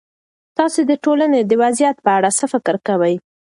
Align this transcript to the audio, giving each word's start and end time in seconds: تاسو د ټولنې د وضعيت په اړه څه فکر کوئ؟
تاسو 0.57 0.79
د 0.89 0.91
ټولنې 1.03 1.41
د 1.45 1.51
وضعيت 1.61 1.97
په 2.05 2.11
اړه 2.17 2.29
څه 2.39 2.45
فکر 2.53 2.75
کوئ؟ 2.87 3.15